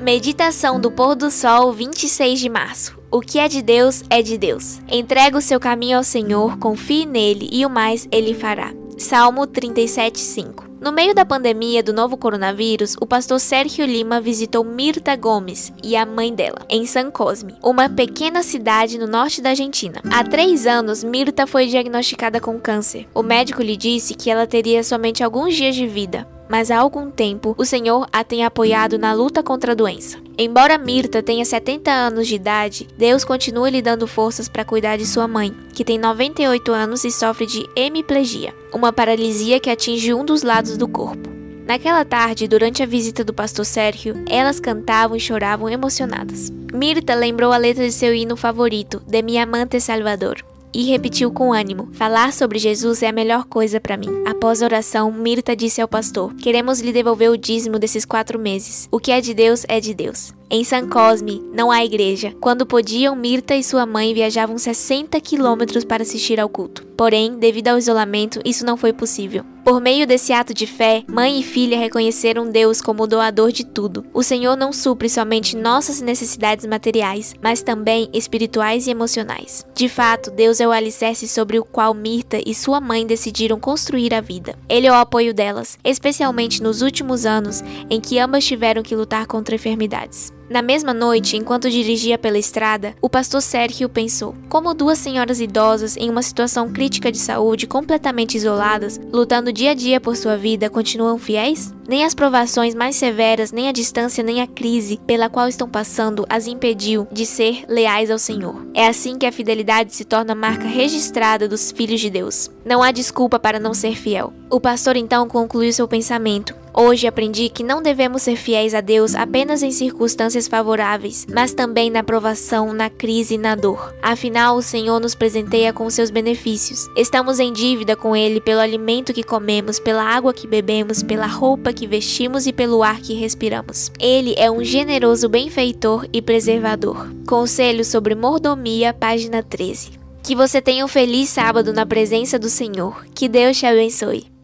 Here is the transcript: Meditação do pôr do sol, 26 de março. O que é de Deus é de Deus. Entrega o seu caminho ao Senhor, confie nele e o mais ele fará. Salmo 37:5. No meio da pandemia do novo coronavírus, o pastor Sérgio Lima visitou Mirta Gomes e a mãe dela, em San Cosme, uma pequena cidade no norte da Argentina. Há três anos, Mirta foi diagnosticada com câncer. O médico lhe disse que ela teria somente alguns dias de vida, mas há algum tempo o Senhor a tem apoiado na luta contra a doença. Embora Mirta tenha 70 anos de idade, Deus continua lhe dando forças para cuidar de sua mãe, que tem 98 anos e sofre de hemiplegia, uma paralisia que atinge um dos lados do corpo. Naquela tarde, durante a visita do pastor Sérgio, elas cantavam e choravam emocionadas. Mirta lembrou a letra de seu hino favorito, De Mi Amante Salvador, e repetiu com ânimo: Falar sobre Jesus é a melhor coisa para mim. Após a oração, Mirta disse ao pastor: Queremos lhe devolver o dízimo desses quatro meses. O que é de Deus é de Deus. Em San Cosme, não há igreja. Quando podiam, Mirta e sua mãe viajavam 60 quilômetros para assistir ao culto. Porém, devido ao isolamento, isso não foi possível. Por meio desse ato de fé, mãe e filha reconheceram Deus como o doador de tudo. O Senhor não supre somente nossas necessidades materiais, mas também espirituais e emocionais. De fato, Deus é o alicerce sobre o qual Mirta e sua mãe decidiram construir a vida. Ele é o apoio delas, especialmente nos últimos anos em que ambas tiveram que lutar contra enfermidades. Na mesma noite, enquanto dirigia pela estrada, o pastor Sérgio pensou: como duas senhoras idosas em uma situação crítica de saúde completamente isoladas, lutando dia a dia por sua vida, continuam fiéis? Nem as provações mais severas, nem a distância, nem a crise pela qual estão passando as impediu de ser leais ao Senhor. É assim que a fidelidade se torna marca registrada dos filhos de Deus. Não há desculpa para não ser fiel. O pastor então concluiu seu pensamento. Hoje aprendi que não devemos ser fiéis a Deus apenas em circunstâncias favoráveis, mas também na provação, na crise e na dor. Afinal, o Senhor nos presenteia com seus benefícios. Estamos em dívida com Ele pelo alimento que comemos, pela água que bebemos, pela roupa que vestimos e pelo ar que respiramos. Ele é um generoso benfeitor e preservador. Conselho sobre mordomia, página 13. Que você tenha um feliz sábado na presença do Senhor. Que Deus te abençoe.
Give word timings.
Meditação 0.00 0.80
do 0.80 0.90
pôr 0.90 1.14
do 1.14 1.30
sol, 1.30 1.74
26 1.74 2.40
de 2.40 2.48
março. 2.48 2.98
O 3.10 3.20
que 3.20 3.38
é 3.38 3.46
de 3.46 3.60
Deus 3.60 4.02
é 4.08 4.22
de 4.22 4.38
Deus. 4.38 4.80
Entrega 4.90 5.36
o 5.36 5.42
seu 5.42 5.60
caminho 5.60 5.98
ao 5.98 6.02
Senhor, 6.02 6.56
confie 6.56 7.04
nele 7.04 7.50
e 7.52 7.66
o 7.66 7.70
mais 7.70 8.08
ele 8.10 8.32
fará. 8.32 8.72
Salmo 8.96 9.46
37:5. 9.46 10.69
No 10.80 10.90
meio 10.90 11.14
da 11.14 11.26
pandemia 11.26 11.82
do 11.82 11.92
novo 11.92 12.16
coronavírus, 12.16 12.96
o 12.98 13.06
pastor 13.06 13.38
Sérgio 13.38 13.84
Lima 13.84 14.18
visitou 14.18 14.64
Mirta 14.64 15.14
Gomes 15.14 15.70
e 15.84 15.94
a 15.94 16.06
mãe 16.06 16.34
dela, 16.34 16.60
em 16.70 16.86
San 16.86 17.10
Cosme, 17.10 17.54
uma 17.62 17.86
pequena 17.90 18.42
cidade 18.42 18.96
no 18.96 19.06
norte 19.06 19.42
da 19.42 19.50
Argentina. 19.50 20.00
Há 20.10 20.24
três 20.24 20.66
anos, 20.66 21.04
Mirta 21.04 21.46
foi 21.46 21.66
diagnosticada 21.66 22.40
com 22.40 22.58
câncer. 22.58 23.06
O 23.14 23.22
médico 23.22 23.60
lhe 23.60 23.76
disse 23.76 24.14
que 24.14 24.30
ela 24.30 24.46
teria 24.46 24.82
somente 24.82 25.22
alguns 25.22 25.54
dias 25.54 25.76
de 25.76 25.86
vida, 25.86 26.26
mas 26.48 26.70
há 26.70 26.78
algum 26.78 27.10
tempo 27.10 27.54
o 27.58 27.64
Senhor 27.66 28.08
a 28.10 28.24
tem 28.24 28.42
apoiado 28.42 28.98
na 28.98 29.12
luta 29.12 29.42
contra 29.42 29.72
a 29.72 29.74
doença. 29.74 30.16
Embora 30.42 30.78
Mirta 30.78 31.22
tenha 31.22 31.44
70 31.44 31.90
anos 31.90 32.26
de 32.26 32.34
idade, 32.34 32.88
Deus 32.96 33.24
continua 33.26 33.68
lhe 33.68 33.82
dando 33.82 34.06
forças 34.06 34.48
para 34.48 34.64
cuidar 34.64 34.96
de 34.96 35.04
sua 35.04 35.28
mãe, 35.28 35.54
que 35.74 35.84
tem 35.84 35.98
98 35.98 36.72
anos 36.72 37.04
e 37.04 37.12
sofre 37.12 37.44
de 37.44 37.68
hemiplegia, 37.76 38.54
uma 38.72 38.90
paralisia 38.90 39.60
que 39.60 39.68
atinge 39.68 40.14
um 40.14 40.24
dos 40.24 40.42
lados 40.42 40.78
do 40.78 40.88
corpo. 40.88 41.28
Naquela 41.66 42.06
tarde, 42.06 42.48
durante 42.48 42.82
a 42.82 42.86
visita 42.86 43.22
do 43.22 43.34
pastor 43.34 43.66
Sérgio, 43.66 44.14
elas 44.26 44.58
cantavam 44.58 45.14
e 45.14 45.20
choravam 45.20 45.68
emocionadas. 45.68 46.50
Mirta 46.72 47.14
lembrou 47.14 47.52
a 47.52 47.58
letra 47.58 47.84
de 47.84 47.92
seu 47.92 48.14
hino 48.14 48.34
favorito, 48.34 49.02
De 49.06 49.20
Mi 49.20 49.36
Amante 49.36 49.78
Salvador, 49.78 50.42
e 50.72 50.84
repetiu 50.84 51.30
com 51.30 51.52
ânimo: 51.52 51.88
Falar 51.92 52.32
sobre 52.32 52.58
Jesus 52.58 53.02
é 53.02 53.08
a 53.08 53.12
melhor 53.12 53.44
coisa 53.44 53.80
para 53.80 53.96
mim. 53.96 54.22
Após 54.26 54.62
a 54.62 54.66
oração, 54.66 55.12
Mirta 55.12 55.54
disse 55.56 55.80
ao 55.80 55.88
pastor: 55.88 56.34
Queremos 56.34 56.80
lhe 56.80 56.92
devolver 56.92 57.30
o 57.30 57.36
dízimo 57.36 57.78
desses 57.78 58.04
quatro 58.04 58.38
meses. 58.38 58.88
O 58.90 58.98
que 58.98 59.12
é 59.12 59.20
de 59.20 59.34
Deus 59.34 59.64
é 59.68 59.80
de 59.80 59.94
Deus. 59.94 60.32
Em 60.50 60.64
San 60.64 60.88
Cosme, 60.88 61.40
não 61.54 61.70
há 61.70 61.84
igreja. 61.84 62.34
Quando 62.40 62.66
podiam, 62.66 63.14
Mirta 63.14 63.54
e 63.54 63.62
sua 63.62 63.86
mãe 63.86 64.12
viajavam 64.12 64.58
60 64.58 65.20
quilômetros 65.20 65.84
para 65.84 66.02
assistir 66.02 66.40
ao 66.40 66.48
culto. 66.48 66.89
Porém, 67.00 67.38
devido 67.38 67.68
ao 67.68 67.78
isolamento, 67.78 68.42
isso 68.44 68.62
não 68.62 68.76
foi 68.76 68.92
possível. 68.92 69.42
Por 69.64 69.80
meio 69.80 70.06
desse 70.06 70.34
ato 70.34 70.52
de 70.52 70.66
fé, 70.66 71.02
mãe 71.08 71.40
e 71.40 71.42
filha 71.42 71.78
reconheceram 71.78 72.50
Deus 72.50 72.82
como 72.82 73.04
o 73.04 73.06
doador 73.06 73.50
de 73.50 73.64
tudo. 73.64 74.04
O 74.12 74.22
Senhor 74.22 74.54
não 74.54 74.70
supre 74.70 75.08
somente 75.08 75.56
nossas 75.56 76.02
necessidades 76.02 76.66
materiais, 76.66 77.34
mas 77.42 77.62
também 77.62 78.10
espirituais 78.12 78.86
e 78.86 78.90
emocionais. 78.90 79.64
De 79.74 79.88
fato, 79.88 80.30
Deus 80.30 80.60
é 80.60 80.68
o 80.68 80.72
alicerce 80.72 81.26
sobre 81.26 81.58
o 81.58 81.64
qual 81.64 81.94
Mirta 81.94 82.38
e 82.44 82.54
sua 82.54 82.82
mãe 82.82 83.06
decidiram 83.06 83.58
construir 83.58 84.12
a 84.12 84.20
vida. 84.20 84.54
Ele 84.68 84.86
é 84.86 84.92
o 84.92 84.94
apoio 84.94 85.32
delas, 85.32 85.78
especialmente 85.82 86.62
nos 86.62 86.82
últimos 86.82 87.24
anos 87.24 87.64
em 87.88 87.98
que 87.98 88.18
ambas 88.18 88.44
tiveram 88.44 88.82
que 88.82 88.94
lutar 88.94 89.26
contra 89.26 89.54
enfermidades. 89.54 90.30
Na 90.50 90.62
mesma 90.62 90.92
noite, 90.92 91.36
enquanto 91.36 91.70
dirigia 91.70 92.18
pela 92.18 92.36
estrada, 92.36 92.92
o 93.00 93.08
pastor 93.08 93.40
Sérgio 93.40 93.88
pensou: 93.88 94.34
como 94.48 94.74
duas 94.74 94.98
senhoras 94.98 95.40
idosas 95.40 95.96
em 95.96 96.10
uma 96.10 96.22
situação 96.22 96.72
crítica 96.72 97.12
de 97.12 97.18
saúde 97.18 97.68
completamente 97.68 98.36
isoladas, 98.36 99.00
lutando 99.12 99.52
dia 99.52 99.70
a 99.70 99.74
dia 99.74 100.00
por 100.00 100.16
sua 100.16 100.36
vida, 100.36 100.68
continuam 100.68 101.18
fiéis? 101.18 101.72
Nem 101.86 102.04
as 102.04 102.16
provações 102.16 102.74
mais 102.74 102.96
severas, 102.96 103.52
nem 103.52 103.68
a 103.68 103.72
distância, 103.72 104.24
nem 104.24 104.40
a 104.40 104.46
crise 104.46 104.98
pela 105.06 105.28
qual 105.28 105.46
estão 105.46 105.68
passando 105.68 106.26
as 106.28 106.48
impediu 106.48 107.06
de 107.12 107.24
ser 107.24 107.64
leais 107.68 108.10
ao 108.10 108.18
Senhor. 108.18 108.66
É 108.74 108.88
assim 108.88 109.18
que 109.18 109.26
a 109.26 109.32
fidelidade 109.32 109.94
se 109.94 110.04
torna 110.04 110.34
marca 110.34 110.66
registrada 110.66 111.46
dos 111.46 111.70
filhos 111.70 112.00
de 112.00 112.10
Deus. 112.10 112.50
Não 112.64 112.82
há 112.82 112.90
desculpa 112.90 113.38
para 113.38 113.60
não 113.60 113.72
ser 113.72 113.94
fiel. 113.94 114.32
O 114.50 114.60
pastor 114.60 114.96
então 114.96 115.28
concluiu 115.28 115.72
seu 115.72 115.86
pensamento. 115.86 116.59
Hoje 116.72 117.06
aprendi 117.06 117.48
que 117.48 117.64
não 117.64 117.82
devemos 117.82 118.22
ser 118.22 118.36
fiéis 118.36 118.74
a 118.74 118.80
Deus 118.80 119.14
apenas 119.14 119.62
em 119.62 119.70
circunstâncias 119.70 120.46
favoráveis, 120.46 121.26
mas 121.32 121.52
também 121.52 121.90
na 121.90 122.02
provação, 122.02 122.72
na 122.72 122.88
crise 122.88 123.34
e 123.34 123.38
na 123.38 123.54
dor. 123.54 123.94
Afinal, 124.00 124.56
o 124.56 124.62
Senhor 124.62 125.00
nos 125.00 125.14
presenteia 125.14 125.72
com 125.72 125.90
seus 125.90 126.10
benefícios. 126.10 126.88
Estamos 126.96 127.40
em 127.40 127.52
dívida 127.52 127.96
com 127.96 128.14
Ele 128.14 128.40
pelo 128.40 128.60
alimento 128.60 129.12
que 129.12 129.22
comemos, 129.22 129.80
pela 129.80 130.04
água 130.04 130.32
que 130.32 130.46
bebemos, 130.46 131.02
pela 131.02 131.26
roupa 131.26 131.72
que 131.72 131.86
vestimos 131.86 132.46
e 132.46 132.52
pelo 132.52 132.82
ar 132.82 133.00
que 133.00 133.14
respiramos. 133.14 133.90
Ele 133.98 134.34
é 134.36 134.50
um 134.50 134.62
generoso 134.62 135.28
benfeitor 135.28 136.06
e 136.12 136.22
preservador. 136.22 137.10
Conselho 137.26 137.84
sobre 137.84 138.14
mordomia, 138.14 138.94
página 138.94 139.42
13. 139.42 139.92
Que 140.22 140.36
você 140.36 140.60
tenha 140.60 140.84
um 140.84 140.88
feliz 140.88 141.28
sábado 141.30 141.72
na 141.72 141.84
presença 141.84 142.38
do 142.38 142.48
Senhor. 142.48 143.04
Que 143.14 143.28
Deus 143.28 143.58
te 143.58 143.66
abençoe. 143.66 144.39